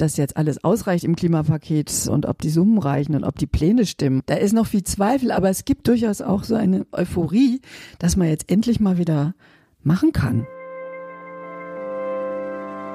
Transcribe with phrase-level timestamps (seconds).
[0.00, 3.86] das jetzt alles ausreicht im Klimapaket und ob die Summen reichen und ob die Pläne
[3.86, 4.22] stimmen.
[4.26, 7.60] Da ist noch viel Zweifel, aber es gibt durchaus auch so eine Euphorie,
[7.98, 9.34] dass man jetzt endlich mal wieder
[9.82, 10.46] machen kann.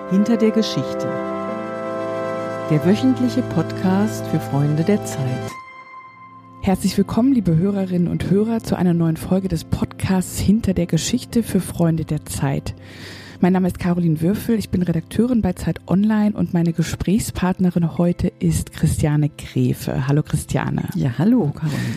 [0.09, 1.07] Hinter der Geschichte.
[2.69, 5.51] Der wöchentliche Podcast für Freunde der Zeit.
[6.61, 11.43] Herzlich willkommen, liebe Hörerinnen und Hörer, zu einer neuen Folge des Podcasts Hinter der Geschichte
[11.43, 12.73] für Freunde der Zeit.
[13.45, 18.31] Mein Name ist Caroline Würfel, ich bin Redakteurin bei Zeit Online und meine Gesprächspartnerin heute
[18.39, 20.07] ist Christiane Gräfe.
[20.07, 20.89] Hallo Christiane.
[20.95, 21.95] Ja, hallo Caroline.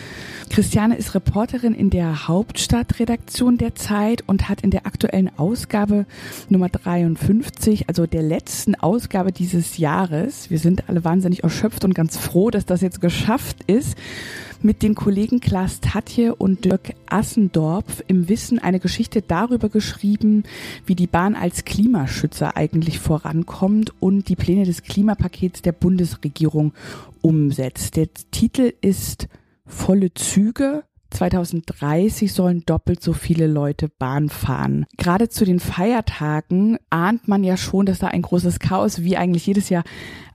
[0.51, 6.05] Christiane ist Reporterin in der Hauptstadtredaktion der Zeit und hat in der aktuellen Ausgabe
[6.49, 12.15] Nummer 53, also der letzten Ausgabe dieses Jahres, wir sind alle wahnsinnig erschöpft und ganz
[12.15, 13.97] froh, dass das jetzt geschafft ist,
[14.61, 20.43] mit den Kollegen Klaas Tatje und Dirk Assendorf im Wissen eine Geschichte darüber geschrieben,
[20.85, 26.73] wie die Bahn als Klimaschützer eigentlich vorankommt und die Pläne des Klimapakets der Bundesregierung
[27.21, 27.95] umsetzt.
[27.95, 29.27] Der Titel ist
[29.65, 34.85] Volle Züge, 2030 sollen doppelt so viele Leute Bahn fahren.
[34.97, 39.45] Gerade zu den Feiertagen ahnt man ja schon, dass da ein großes Chaos wie eigentlich
[39.45, 39.83] jedes Jahr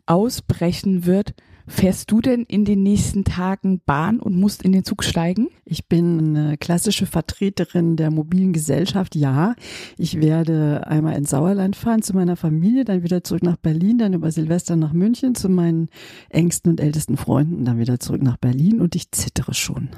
[0.06, 1.34] ausbrechen wird.
[1.66, 5.48] Fährst du denn in den nächsten Tagen Bahn und musst in den Zug steigen?
[5.64, 9.14] Ich bin eine klassische Vertreterin der mobilen Gesellschaft.
[9.16, 9.54] Ja,
[9.96, 14.12] ich werde einmal ins Sauerland fahren zu meiner Familie, dann wieder zurück nach Berlin, dann
[14.12, 15.88] über Silvester nach München zu meinen
[16.28, 19.88] engsten und ältesten Freunden, dann wieder zurück nach Berlin und ich zittere schon.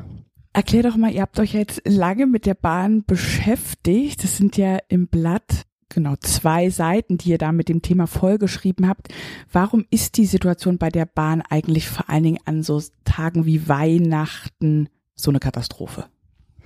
[0.53, 4.23] Erklär doch mal, ihr habt euch jetzt lange mit der Bahn beschäftigt.
[4.23, 8.89] Das sind ja im Blatt genau zwei Seiten, die ihr da mit dem Thema vollgeschrieben
[8.89, 9.09] habt.
[9.51, 13.69] Warum ist die Situation bei der Bahn eigentlich vor allen Dingen an so Tagen wie
[13.69, 16.05] Weihnachten so eine Katastrophe?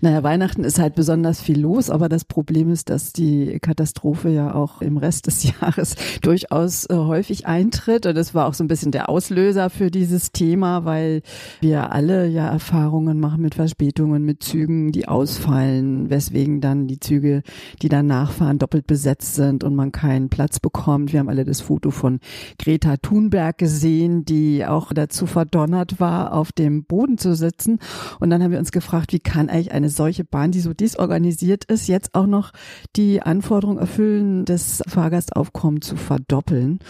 [0.03, 4.55] Naja, Weihnachten ist halt besonders viel los, aber das Problem ist, dass die Katastrophe ja
[4.55, 8.07] auch im Rest des Jahres durchaus äh, häufig eintritt.
[8.07, 11.20] Und das war auch so ein bisschen der Auslöser für dieses Thema, weil
[11.61, 17.42] wir alle ja Erfahrungen machen mit Verspätungen, mit Zügen, die ausfallen, weswegen dann die Züge,
[17.83, 21.13] die dann nachfahren, doppelt besetzt sind und man keinen Platz bekommt.
[21.13, 22.20] Wir haben alle das Foto von
[22.58, 27.79] Greta Thunberg gesehen, die auch dazu verdonnert war, auf dem Boden zu sitzen.
[28.19, 31.64] Und dann haben wir uns gefragt, wie kann eigentlich eine solche Bahn, die so desorganisiert
[31.64, 32.52] ist, jetzt auch noch
[32.96, 36.80] die Anforderung erfüllen, das Fahrgastaufkommen zu verdoppeln.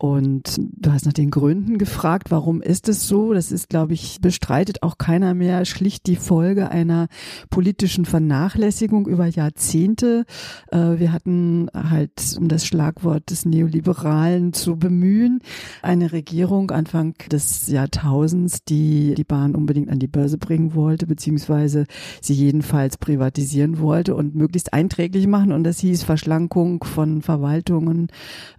[0.00, 3.34] Und du hast nach den Gründen gefragt, warum ist es so?
[3.34, 7.08] Das ist, glaube ich, bestreitet auch keiner mehr schlicht die Folge einer
[7.50, 10.24] politischen Vernachlässigung über Jahrzehnte.
[10.70, 15.40] Äh, wir hatten halt, um das Schlagwort des Neoliberalen zu bemühen,
[15.82, 21.86] eine Regierung Anfang des Jahrtausends, die die Bahn unbedingt an die Börse bringen wollte, beziehungsweise
[22.22, 25.50] sie jedenfalls privatisieren wollte und möglichst einträglich machen.
[25.50, 28.06] Und das hieß Verschlankung von Verwaltungen,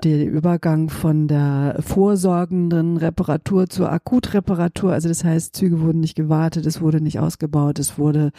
[0.03, 4.91] der Übergang von der vorsorgenden Reparatur zur Akutreparatur.
[4.91, 8.31] Also das heißt, Züge wurden nicht gewartet, es wurde nicht ausgebaut, es wurde,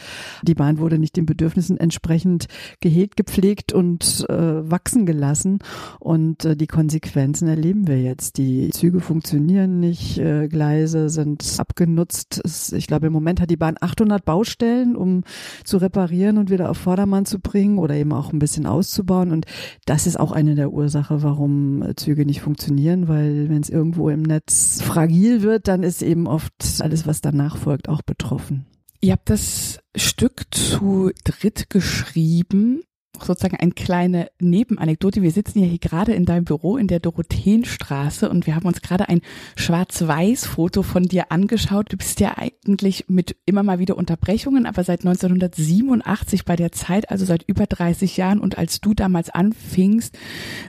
[0.42, 2.46] die Bahn wurde nicht den Bedürfnissen entsprechend
[2.80, 5.60] gehegt, gepflegt und äh, wachsen gelassen.
[6.00, 8.36] Und äh, die Konsequenzen erleben wir jetzt.
[8.36, 12.40] Die Züge funktionieren nicht, äh, Gleise sind abgenutzt.
[12.44, 15.22] Es, ich glaube, im Moment hat die Bahn 800 Baustellen, um
[15.64, 19.30] zu reparieren und wieder auf Vordermann zu bringen oder eben auch ein bisschen auszubauen.
[19.30, 19.46] Und
[19.86, 24.08] das ist auch eine der Ursachen, warum Züge nicht funktionieren funktionieren, weil wenn es irgendwo
[24.10, 28.66] im Netz fragil wird, dann ist eben oft alles, was danach folgt, auch betroffen.
[29.00, 32.82] Ihr habt das Stück zu dritt geschrieben
[33.24, 35.22] sozusagen eine kleine Nebenanekdote.
[35.22, 38.82] Wir sitzen ja hier gerade in deinem Büro in der Dorotheenstraße und wir haben uns
[38.82, 39.20] gerade ein
[39.56, 41.92] Schwarz-Weiß-Foto von dir angeschaut.
[41.92, 47.10] Du bist ja eigentlich mit immer mal wieder Unterbrechungen, aber seit 1987 bei der Zeit,
[47.10, 48.40] also seit über 30 Jahren.
[48.40, 50.18] Und als du damals anfingst,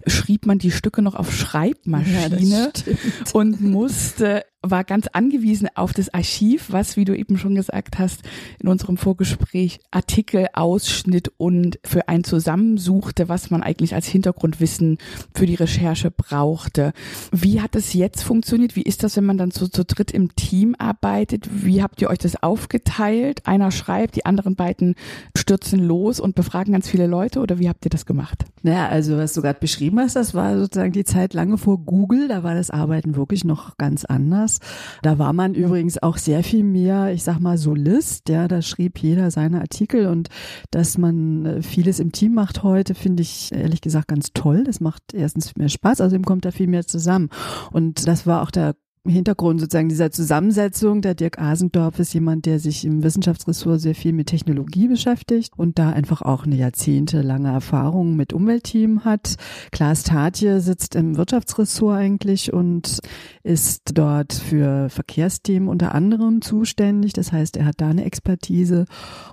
[0.08, 2.94] schrieb man die Stücke noch auf Schreibmaschine ja,
[3.34, 8.22] und musste war ganz angewiesen auf das Archiv, was, wie du eben schon gesagt hast,
[8.60, 15.00] in unserem Vorgespräch Artikel, Ausschnitt und für ein zusammensuchte, was man eigentlich als Hintergrundwissen
[15.34, 16.94] für die Recherche brauchte.
[17.32, 18.76] Wie hat es jetzt funktioniert?
[18.76, 21.50] Wie ist das, wenn man dann so zu dritt im Team arbeitet?
[21.66, 23.48] Wie habt ihr euch das aufgeteilt?
[23.48, 24.96] Einer schreibt, die anderen beiden
[25.36, 28.46] stürzen los und befragen ganz viele Leute oder wie habt ihr das gemacht?
[28.62, 32.28] Naja, also was du gerade beschrieben hast, das war sozusagen die Zeit lange vor Google.
[32.28, 34.60] Da war das Arbeiten wirklich noch ganz anders anders.
[35.02, 39.00] Da war man übrigens auch sehr viel mehr, ich sag mal, Solist, ja, da schrieb
[39.00, 40.30] jeder seine Artikel und
[40.72, 44.64] dass man äh, vieles im Team macht heute, finde ich ehrlich gesagt ganz toll.
[44.64, 47.30] Das macht erstens mehr Spaß, außerdem kommt da viel mehr zusammen.
[47.72, 48.76] Und das war auch der
[49.08, 51.02] Hintergrund sozusagen dieser Zusammensetzung.
[51.02, 55.80] Der Dirk Asendorf ist jemand, der sich im Wissenschaftsressort sehr viel mit Technologie beschäftigt und
[55.80, 59.38] da einfach auch eine jahrzehntelange Erfahrung mit Umweltteam hat.
[59.72, 63.00] Klaas Tatje sitzt im Wirtschaftsressort eigentlich und
[63.42, 67.14] ist dort für Verkehrsthemen unter anderem zuständig.
[67.14, 68.86] Das heißt, er hat da eine Expertise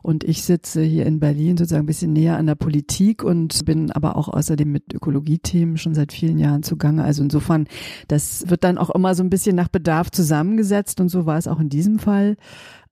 [0.03, 3.91] und ich sitze hier in Berlin sozusagen ein bisschen näher an der Politik und bin
[3.91, 7.05] aber auch außerdem mit Ökologiethemen schon seit vielen Jahren zugange.
[7.05, 7.67] Also insofern,
[8.09, 11.47] das wird dann auch immer so ein bisschen nach Bedarf zusammengesetzt und so war es
[11.47, 12.37] auch in diesem Fall.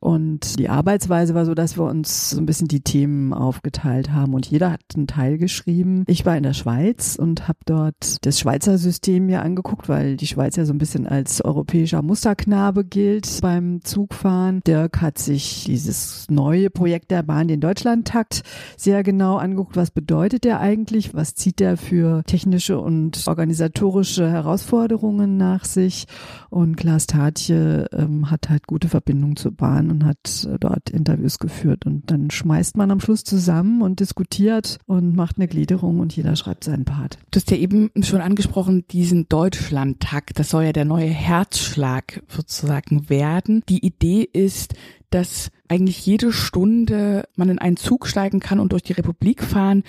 [0.06, 4.34] Und die Arbeitsweise war so, dass wir uns so ein bisschen die Themen aufgeteilt haben
[4.34, 6.04] und jeder hat einen Teil geschrieben.
[6.06, 10.28] Ich war in der Schweiz und habe dort das Schweizer System mir angeguckt, weil die
[10.28, 14.60] Schweiz ja so ein bisschen als europäischer Musterknabe gilt beim Zugfahren.
[14.64, 18.42] Dirk hat sich dieses neue Projekt der Bahn, den Deutschlandtakt,
[18.76, 19.74] sehr genau angeguckt.
[19.74, 21.14] Was bedeutet der eigentlich?
[21.14, 26.06] Was zieht der für technische und organisatorische Herausforderungen nach sich?
[26.48, 31.86] Und Klaas Tatje ähm, hat halt gute Verbindungen zur Bahn und hat dort Interviews geführt.
[31.86, 36.36] Und dann schmeißt man am Schluss zusammen und diskutiert und macht eine Gliederung und jeder
[36.36, 37.18] schreibt seinen Part.
[37.30, 40.38] Du hast ja eben schon angesprochen, diesen Deutschlandtakt.
[40.38, 43.62] Das soll ja der neue Herzschlag sozusagen werden.
[43.68, 44.74] Die Idee ist,
[45.10, 49.82] dass eigentlich jede Stunde man in einen Zug steigen kann und durch die Republik fahren.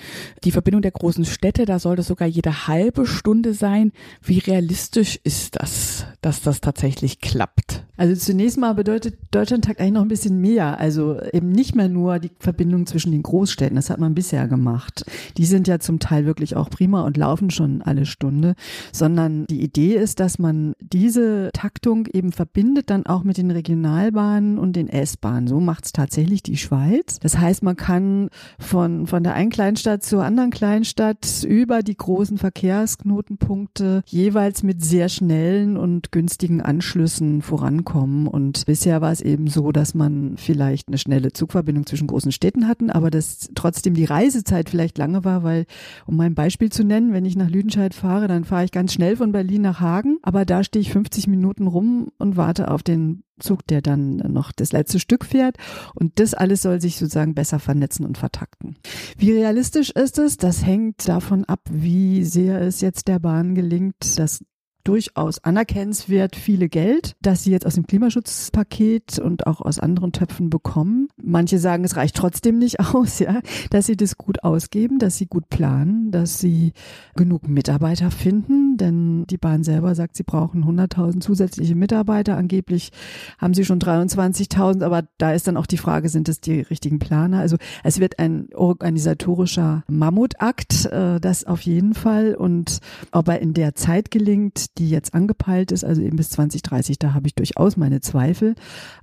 [0.44, 3.92] Die Verbindung der großen Städte, da soll das sogar jede halbe Stunde sein.
[4.22, 7.84] Wie realistisch ist das, dass das tatsächlich klappt?
[7.96, 10.78] Also zunächst mal bedeutet Deutschlandtakt eigentlich noch ein bisschen mehr.
[10.78, 13.74] Also eben nicht mehr nur die Verbindung zwischen den Großstädten.
[13.74, 15.04] Das hat man bisher gemacht.
[15.36, 18.54] Die sind ja zum Teil wirklich auch prima und laufen schon alle Stunde.
[18.92, 24.58] Sondern die Idee ist, dass man diese Taktung eben verbindet dann auch mit den Regionalbahnen
[24.58, 25.46] und den S-Bahnen.
[25.46, 27.18] So macht es tatsächlich die Schweiz.
[27.20, 28.28] Das heißt, man kann
[28.58, 35.08] von, von der einen Kleinstadt zur anderen Kleinstadt über die großen Verkehrsknotenpunkte jeweils mit sehr
[35.08, 38.26] schnellen und günstigen Anschlüssen vorankommen.
[38.26, 42.68] Und bisher war es eben so, dass man vielleicht eine schnelle Zugverbindung zwischen großen Städten
[42.68, 45.64] hatten, aber dass trotzdem die Reisezeit vielleicht lange war, weil,
[46.06, 48.92] um mal ein Beispiel zu nennen, wenn ich nach Lüdenscheid fahre, dann fahre ich ganz
[48.92, 52.82] schnell von Berlin nach Hagen, aber da stehe ich 50 Minuten rum und warte auf
[52.82, 55.56] den Zug, der dann noch das letzte Stück fährt.
[55.94, 58.76] Und das alles soll sich sozusagen besser vernetzen und vertakten.
[59.16, 60.36] Wie realistisch ist es?
[60.36, 64.44] Das hängt davon ab, wie sehr es jetzt der Bahn gelingt, das
[64.88, 70.48] durchaus anerkennenswert viele Geld, das sie jetzt aus dem Klimaschutzpaket und auch aus anderen Töpfen
[70.48, 71.08] bekommen.
[71.22, 75.26] Manche sagen, es reicht trotzdem nicht aus, ja, dass sie das gut ausgeben, dass sie
[75.26, 76.72] gut planen, dass sie
[77.16, 82.38] genug Mitarbeiter finden, denn die Bahn selber sagt, sie brauchen 100.000 zusätzliche Mitarbeiter.
[82.38, 82.90] Angeblich
[83.36, 86.98] haben sie schon 23.000, aber da ist dann auch die Frage, sind es die richtigen
[86.98, 87.40] Planer?
[87.40, 92.34] Also es wird ein organisatorischer Mammutakt, äh, das auf jeden Fall.
[92.34, 92.78] Und
[93.12, 97.14] ob er in der Zeit gelingt, die jetzt angepeilt ist, also eben bis 2030, da
[97.14, 98.54] habe ich durchaus meine Zweifel.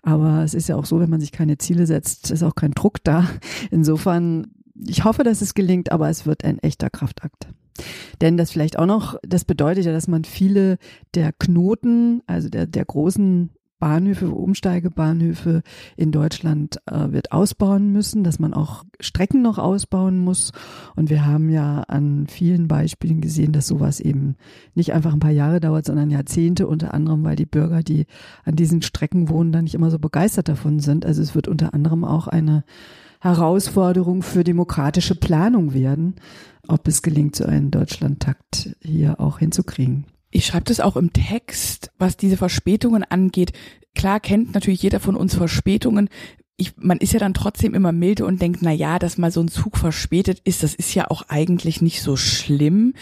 [0.02, 2.72] Aber es ist ja auch so, wenn man sich keine Ziele setzt, ist auch kein
[2.72, 3.28] Druck da.
[3.72, 4.48] Insofern,
[4.88, 7.48] ich hoffe, dass es gelingt, aber es wird ein echter Kraftakt.
[8.22, 10.78] Denn das vielleicht auch noch, das bedeutet ja, dass man viele
[11.14, 13.50] der Knoten, also der, der großen
[13.80, 15.62] Bahnhöfe, Umsteigebahnhöfe
[15.98, 20.52] in Deutschland äh, wird ausbauen müssen, dass man auch Strecken noch ausbauen muss.
[20.96, 24.36] Und wir haben ja an vielen Beispielen gesehen, dass sowas eben
[24.74, 28.06] nicht einfach ein paar Jahre dauert, sondern Jahrzehnte, unter anderem, weil die Bürger, die
[28.44, 31.06] an diesen Strecken wohnen, da nicht immer so begeistert davon sind.
[31.06, 32.64] Also es wird unter anderem auch eine
[33.20, 36.16] Herausforderung für demokratische Planung werden,
[36.68, 40.06] ob es gelingt, so einen Deutschlandtakt hier auch hinzukriegen.
[40.36, 43.54] Ich schreibe das auch im Text, was diese Verspätungen angeht.
[43.96, 46.10] Klar kennt natürlich jeder von uns Verspätungen.
[46.58, 49.40] Ich, man ist ja dann trotzdem immer milde und denkt, na ja, dass mal so
[49.40, 52.96] ein Zug verspätet ist, das ist ja auch eigentlich nicht so schlimm.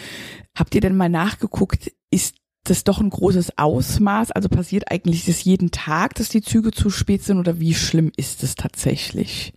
[0.56, 4.30] Habt ihr denn mal nachgeguckt, ist das doch ein großes Ausmaß?
[4.30, 8.12] Also passiert eigentlich das jeden Tag, dass die Züge zu spät sind oder wie schlimm
[8.16, 9.52] ist es tatsächlich?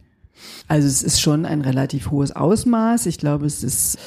[0.68, 3.06] Also es ist schon ein relativ hohes Ausmaß.
[3.06, 4.00] Ich glaube, es ist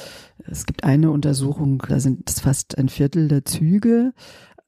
[0.47, 4.13] es gibt eine Untersuchung, da sind fast ein Viertel der Züge.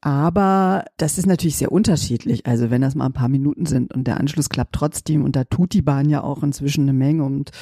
[0.04, 2.44] Aber das ist natürlich sehr unterschiedlich.
[2.44, 5.44] Also wenn das mal ein paar Minuten sind und der Anschluss klappt trotzdem und da
[5.44, 7.52] tut die Bahn ja auch inzwischen eine Menge und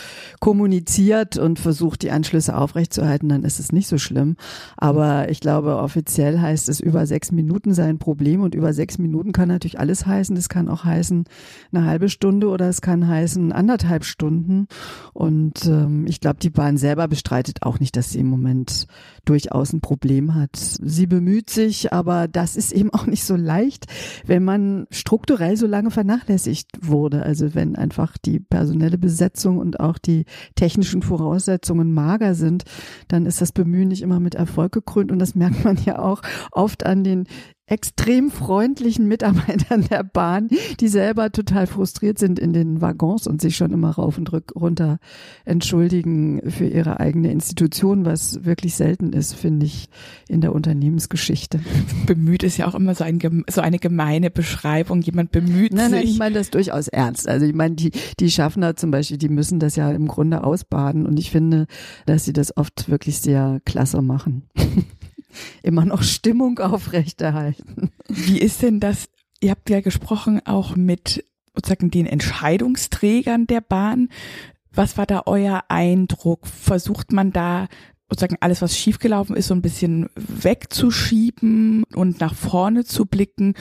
[0.41, 4.35] kommuniziert und versucht die Anschlüsse aufrechtzuerhalten, dann ist es nicht so schlimm.
[4.77, 9.31] Aber ich glaube, offiziell heißt es über sechs Minuten sein Problem und über sechs Minuten
[9.31, 10.35] kann natürlich alles heißen.
[10.35, 11.27] Das kann auch heißen
[11.73, 14.67] eine halbe Stunde oder es kann heißen anderthalb Stunden.
[15.13, 18.89] Und ähm, ich glaube, die Bahn selber bestreitet auch nicht, dass sie im Moment
[19.25, 20.57] durchaus ein Problem hat.
[20.57, 23.87] Sie bemüht sich, aber das ist eben auch nicht so leicht,
[24.27, 27.23] wenn man strukturell so lange vernachlässigt wurde.
[27.23, 30.25] Also wenn einfach die personelle Besetzung und auch die
[30.55, 32.65] technischen Voraussetzungen mager sind,
[33.09, 36.23] dann ist das Bemühen nicht immer mit Erfolg gekrönt und das merkt man ja auch
[36.51, 37.27] oft an den
[37.73, 43.57] extrem freundlichen Mitarbeitern der Bahn, die selber total frustriert sind in den Waggons und sich
[43.57, 44.99] schon immer rauf und runter
[45.47, 49.89] entschuldigen für ihre eigene Institution, was wirklich selten ist, finde ich,
[50.29, 51.61] in der Unternehmensgeschichte.
[52.07, 55.01] Bemüht ist ja auch immer so, ein, so eine gemeine Beschreibung.
[55.01, 56.01] Jemand bemüht nein, sich.
[56.01, 57.27] Nein, ich meine das durchaus ernst.
[57.27, 61.07] Also ich meine, die, die Schaffner zum Beispiel, die müssen das ja im Grunde ausbaden
[61.07, 61.67] und ich finde,
[62.05, 64.43] dass sie das oft wirklich sehr klasse machen.
[65.63, 67.91] immer noch Stimmung aufrechterhalten.
[68.09, 69.09] Wie ist denn das?
[69.41, 71.25] Ihr habt ja gesprochen auch mit
[71.55, 74.09] sozusagen den Entscheidungsträgern der Bahn.
[74.73, 76.47] Was war da euer Eindruck?
[76.47, 77.69] Versucht man da
[78.13, 83.55] sozusagen alles, was schiefgelaufen ist, so ein bisschen wegzuschieben und nach vorne zu blicken?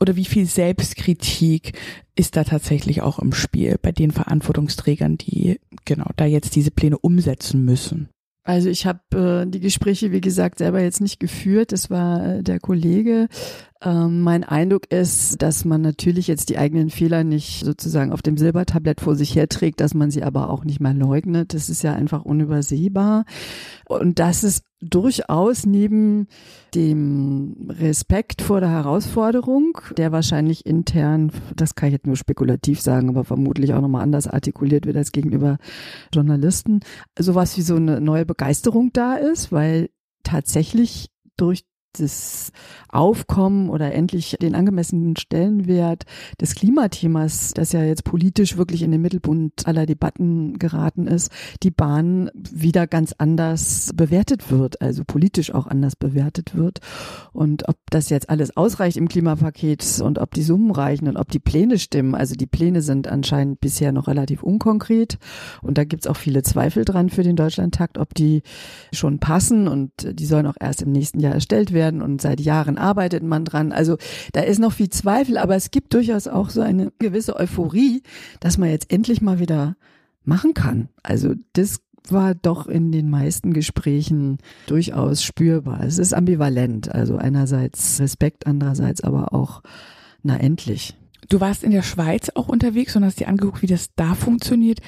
[0.00, 1.72] Oder wie viel Selbstkritik
[2.14, 6.98] ist da tatsächlich auch im Spiel bei den Verantwortungsträgern, die genau da jetzt diese Pläne
[6.98, 8.08] umsetzen müssen?
[8.46, 11.72] Also ich habe äh, die Gespräche, wie gesagt, selber jetzt nicht geführt.
[11.72, 13.28] Das war äh, der Kollege.
[13.82, 18.38] Ähm, mein Eindruck ist, dass man natürlich jetzt die eigenen Fehler nicht sozusagen auf dem
[18.38, 21.52] Silbertablett vor sich herträgt, dass man sie aber auch nicht mehr leugnet.
[21.52, 23.24] Das ist ja einfach unübersehbar.
[23.86, 26.28] Und das ist durchaus neben
[26.74, 33.10] dem Respekt vor der Herausforderung, der wahrscheinlich intern, das kann ich jetzt nur spekulativ sagen,
[33.10, 35.58] aber vermutlich auch nochmal anders artikuliert wird als gegenüber
[36.14, 36.80] Journalisten,
[37.18, 39.90] sowas wie so eine neue Begeisterung da ist, weil
[40.22, 41.64] tatsächlich durch
[41.96, 42.52] das
[42.88, 46.04] Aufkommen oder endlich den angemessenen Stellenwert
[46.40, 51.30] des Klimathemas, das ja jetzt politisch wirklich in den Mittelpunkt aller Debatten geraten ist,
[51.62, 56.78] die Bahn wieder ganz anders bewertet wird, also politisch auch anders bewertet wird.
[57.32, 61.30] Und ob das jetzt alles ausreicht im Klimapaket und ob die Summen reichen und ob
[61.30, 65.18] die Pläne stimmen, also die Pläne sind anscheinend bisher noch relativ unkonkret
[65.60, 68.42] und da gibt's auch viele Zweifel dran für den Deutschlandtakt, ob die
[68.92, 72.40] schon passen und die sollen auch erst im nächsten Jahr erstellt werden werden und seit
[72.40, 73.72] Jahren arbeitet man dran.
[73.72, 73.96] Also
[74.32, 78.02] da ist noch viel Zweifel, aber es gibt durchaus auch so eine gewisse Euphorie,
[78.40, 79.76] dass man jetzt endlich mal wieder
[80.24, 80.88] machen kann.
[81.02, 85.82] Also das war doch in den meisten Gesprächen durchaus spürbar.
[85.84, 89.62] Es ist ambivalent, also einerseits Respekt, andererseits aber auch,
[90.22, 90.96] na endlich.
[91.28, 94.80] Du warst in der Schweiz auch unterwegs und hast dir angeguckt, wie das da funktioniert.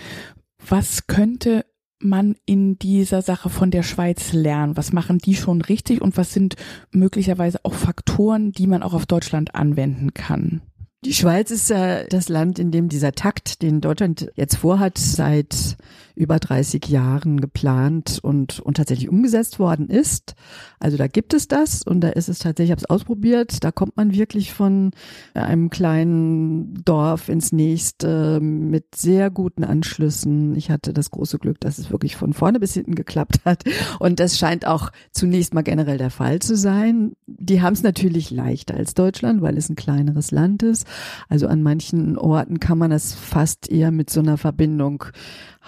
[0.68, 1.64] Was könnte
[2.00, 4.76] man in dieser Sache von der Schweiz lernen?
[4.76, 6.56] Was machen die schon richtig und was sind
[6.90, 10.62] möglicherweise auch Faktoren, die man auch auf Deutschland anwenden kann?
[11.04, 15.76] Die Schweiz ist ja das Land, in dem dieser Takt, den Deutschland jetzt vorhat, seit
[16.18, 20.34] über 30 Jahren geplant und, und tatsächlich umgesetzt worden ist.
[20.80, 23.70] Also da gibt es das und da ist es tatsächlich, ich habe es ausprobiert, da
[23.70, 24.90] kommt man wirklich von
[25.34, 30.56] einem kleinen Dorf ins nächste mit sehr guten Anschlüssen.
[30.56, 33.62] Ich hatte das große Glück, dass es wirklich von vorne bis hinten geklappt hat
[34.00, 37.12] und das scheint auch zunächst mal generell der Fall zu sein.
[37.26, 40.84] Die haben es natürlich leichter als Deutschland, weil es ein kleineres Land ist.
[41.28, 45.04] Also an manchen Orten kann man das fast eher mit so einer Verbindung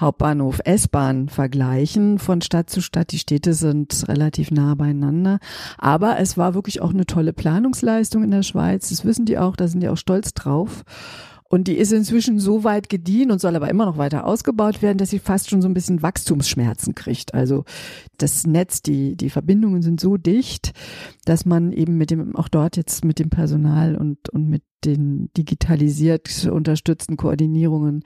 [0.01, 3.13] Hauptbahnhof S-Bahn vergleichen von Stadt zu Stadt.
[3.13, 5.39] Die Städte sind relativ nah beieinander.
[5.79, 8.89] Aber es war wirklich auch eine tolle Planungsleistung in der Schweiz.
[8.89, 10.85] Das wissen die auch, da sind die auch stolz drauf.
[11.53, 14.99] Und die ist inzwischen so weit gediehen und soll aber immer noch weiter ausgebaut werden,
[14.99, 17.35] dass sie fast schon so ein bisschen Wachstumsschmerzen kriegt.
[17.35, 17.65] Also
[18.19, 20.71] das Netz, die, die Verbindungen sind so dicht,
[21.25, 25.29] dass man eben mit dem, auch dort jetzt mit dem Personal und, und mit den
[25.37, 28.05] digitalisiert unterstützten Koordinierungen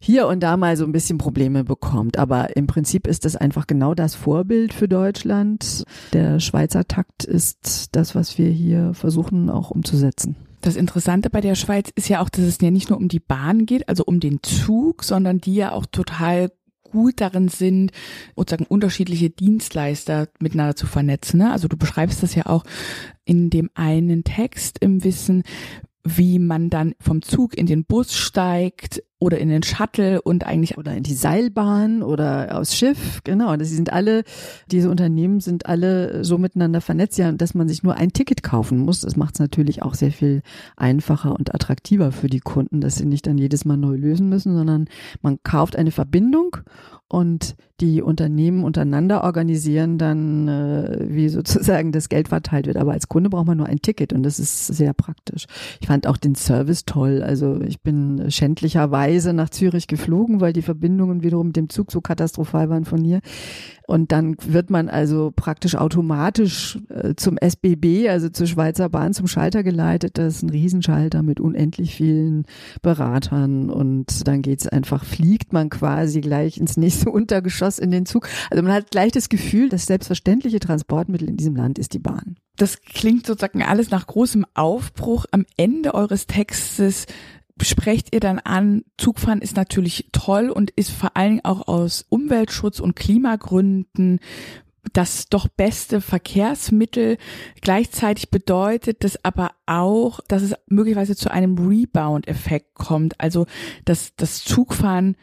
[0.00, 2.18] hier und da mal so ein bisschen Probleme bekommt.
[2.18, 5.84] Aber im Prinzip ist das einfach genau das Vorbild für Deutschland.
[6.14, 10.36] Der Schweizer Takt ist das, was wir hier versuchen auch umzusetzen.
[10.60, 13.20] Das Interessante bei der Schweiz ist ja auch, dass es ja nicht nur um die
[13.20, 16.50] Bahn geht, also um den Zug, sondern die ja auch total
[16.90, 17.92] gut darin sind,
[18.36, 21.38] sozusagen unterschiedliche Dienstleister miteinander zu vernetzen.
[21.38, 21.52] Ne?
[21.52, 22.64] Also du beschreibst das ja auch
[23.24, 25.42] in dem einen Text im Wissen,
[26.04, 30.78] wie man dann vom Zug in den Bus steigt oder in den Shuttle und eigentlich
[30.78, 33.56] oder in die Seilbahn oder aufs Schiff, genau.
[33.56, 34.22] Das sind alle,
[34.70, 38.78] diese Unternehmen sind alle so miteinander vernetzt, ja, dass man sich nur ein Ticket kaufen
[38.78, 39.00] muss.
[39.00, 40.42] Das macht es natürlich auch sehr viel
[40.76, 44.54] einfacher und attraktiver für die Kunden, dass sie nicht dann jedes Mal neu lösen müssen,
[44.54, 44.88] sondern
[45.20, 46.58] man kauft eine Verbindung
[47.08, 52.76] und die Unternehmen untereinander organisieren dann, äh, wie sozusagen das Geld verteilt wird.
[52.76, 55.46] Aber als Kunde braucht man nur ein Ticket und das ist sehr praktisch.
[55.80, 57.22] Ich fand auch den Service toll.
[57.22, 62.00] Also ich bin schändlicherweise nach Zürich geflogen, weil die Verbindungen wiederum mit dem Zug so
[62.00, 63.20] katastrophal waren von hier.
[63.86, 69.26] Und dann wird man also praktisch automatisch äh, zum SBB, also zur Schweizer Bahn, zum
[69.26, 70.18] Schalter geleitet.
[70.18, 72.44] Das ist ein Riesenschalter mit unendlich vielen
[72.82, 73.70] Beratern.
[73.70, 78.28] Und dann geht's einfach, fliegt man quasi gleich ins nächste Untergeschoss in den Zug.
[78.50, 82.36] Also man hat gleich das Gefühl, das selbstverständliche Transportmittel in diesem Land ist die Bahn.
[82.56, 85.26] Das klingt sozusagen alles nach großem Aufbruch.
[85.30, 87.06] Am Ende eures Textes
[87.62, 92.04] sprecht ihr dann an, Zugfahren ist natürlich toll und ist vor allen Dingen auch aus
[92.08, 94.20] Umweltschutz und Klimagründen
[94.92, 97.18] das doch beste Verkehrsmittel.
[97.60, 103.20] Gleichzeitig bedeutet das aber auch, dass es möglicherweise zu einem Rebound-Effekt kommt.
[103.20, 103.46] Also,
[103.84, 105.16] dass das Zugfahren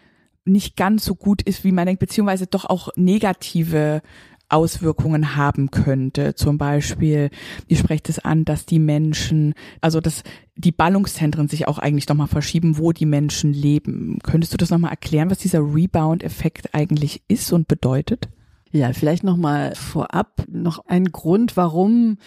[0.45, 4.01] nicht ganz so gut ist, wie man denkt, beziehungsweise doch auch negative
[4.47, 6.35] Auswirkungen haben könnte.
[6.35, 7.29] Zum Beispiel,
[7.67, 10.23] ihr sprecht es an, dass die Menschen, also dass
[10.55, 14.19] die Ballungszentren sich auch eigentlich nochmal verschieben, wo die Menschen leben.
[14.23, 18.29] Könntest du das nochmal erklären, was dieser Rebound-Effekt eigentlich ist und bedeutet?
[18.71, 22.17] Ja, vielleicht nochmal vorab noch ein Grund, warum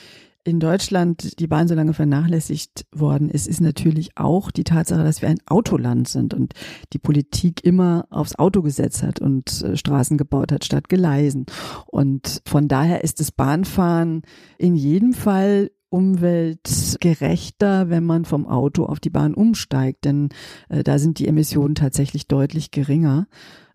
[0.45, 5.21] in Deutschland die Bahn so lange vernachlässigt worden ist, ist natürlich auch die Tatsache, dass
[5.23, 6.54] wir ein Autoland sind und
[6.92, 11.47] die Politik immer aufs Auto gesetzt hat und äh, Straßen gebaut hat statt Gleisen.
[11.87, 14.23] Und von daher ist das Bahnfahren
[14.57, 20.28] in jedem Fall umweltgerechter, wenn man vom Auto auf die Bahn umsteigt, denn
[20.68, 23.26] äh, da sind die Emissionen tatsächlich deutlich geringer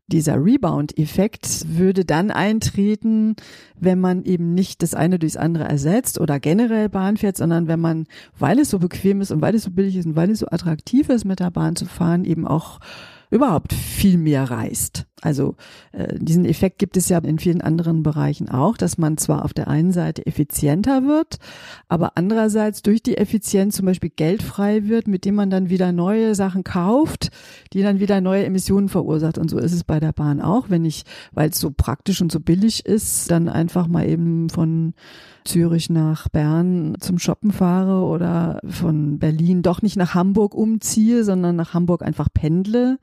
[0.07, 3.36] dieser Rebound-Effekt würde dann eintreten,
[3.79, 7.79] wenn man eben nicht das eine durchs andere ersetzt oder generell Bahn fährt, sondern wenn
[7.79, 8.05] man,
[8.38, 10.48] weil es so bequem ist und weil es so billig ist und weil es so
[10.48, 12.79] attraktiv ist, mit der Bahn zu fahren, eben auch
[13.31, 15.07] überhaupt viel mehr reist.
[15.24, 15.56] Also
[15.94, 19.53] äh, diesen Effekt gibt es ja in vielen anderen Bereichen auch, dass man zwar auf
[19.53, 21.38] der einen Seite effizienter wird,
[21.88, 26.36] aber andererseits durch die Effizienz zum Beispiel geldfrei wird, mit dem man dann wieder neue
[26.36, 27.30] Sachen kauft,
[27.72, 29.38] die dann wieder neue Emissionen verursacht.
[29.38, 32.32] Und so ist es bei der Bahn auch, wenn ich, weil es so praktisch und
[32.32, 34.94] so billig ist, dann einfach mal eben von
[35.46, 41.56] Zürich nach Bern zum Shoppen fahre oder von Berlin doch nicht nach Hamburg umziehe, sondern
[41.56, 42.98] nach Hamburg einfach pendle,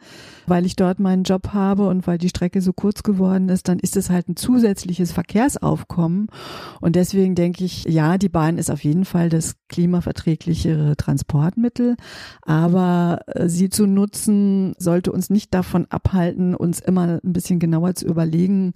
[0.46, 3.78] weil ich dort meinen Job habe und weil die Strecke so kurz geworden ist, dann
[3.78, 6.26] ist es halt ein zusätzliches Verkehrsaufkommen.
[6.80, 11.96] Und deswegen denke ich, ja, die Bahn ist auf jeden Fall das klimaverträglichere Transportmittel,
[12.42, 17.94] aber äh, sie zu nutzen sollte uns nicht davon abhalten, uns immer ein bisschen genauer
[17.94, 18.72] zu überlegen,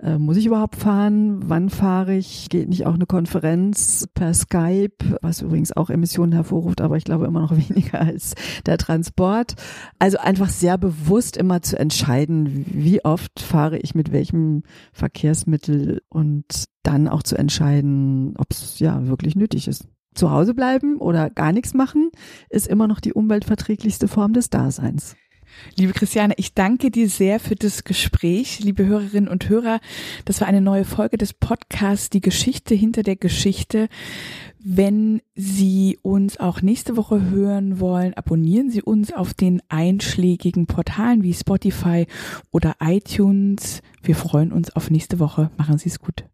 [0.00, 1.40] äh, muss ich überhaupt fahren?
[1.48, 2.48] Wann fahre ich?
[2.48, 7.26] Geht nicht auch eine Konferenz per Skype, was übrigens auch Emissionen hervorruft, aber ich glaube
[7.26, 8.34] immer noch weniger als
[8.66, 9.54] der Transport.
[9.98, 16.64] Also einfach sehr bewusst immer zu entscheiden, wie oft fahre ich mit welchem Verkehrsmittel und
[16.84, 19.88] dann auch zu entscheiden, ob es ja wirklich nötig ist.
[20.14, 22.10] Zu Hause bleiben oder gar nichts machen,
[22.50, 25.16] ist immer noch die umweltverträglichste Form des Daseins.
[25.76, 28.60] Liebe Christiane, ich danke dir sehr für das Gespräch.
[28.60, 29.80] Liebe Hörerinnen und Hörer,
[30.24, 33.88] das war eine neue Folge des Podcasts Die Geschichte hinter der Geschichte.
[34.58, 41.22] Wenn Sie uns auch nächste Woche hören wollen, abonnieren Sie uns auf den einschlägigen Portalen
[41.22, 42.06] wie Spotify
[42.50, 43.82] oder iTunes.
[44.02, 45.50] Wir freuen uns auf nächste Woche.
[45.56, 46.24] Machen Sie es gut.